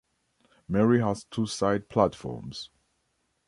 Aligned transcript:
Merri 0.67 0.99
has 0.99 1.25
two 1.25 1.45
side 1.45 1.87
platforms. 1.87 2.71